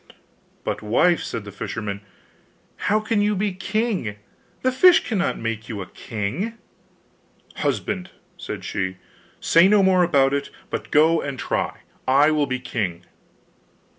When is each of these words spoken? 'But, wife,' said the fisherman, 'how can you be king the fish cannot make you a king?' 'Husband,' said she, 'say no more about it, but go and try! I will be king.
'But, 0.63 0.81
wife,' 0.81 1.21
said 1.21 1.43
the 1.43 1.51
fisherman, 1.51 2.01
'how 2.75 3.01
can 3.01 3.21
you 3.21 3.35
be 3.35 3.53
king 3.53 4.15
the 4.63 4.71
fish 4.71 5.03
cannot 5.07 5.37
make 5.37 5.69
you 5.69 5.79
a 5.79 5.85
king?' 5.85 6.57
'Husband,' 7.57 8.09
said 8.35 8.65
she, 8.65 8.97
'say 9.39 9.67
no 9.67 9.83
more 9.83 10.01
about 10.01 10.33
it, 10.33 10.49
but 10.71 10.89
go 10.89 11.21
and 11.21 11.37
try! 11.37 11.81
I 12.07 12.31
will 12.31 12.47
be 12.47 12.57
king. 12.59 13.05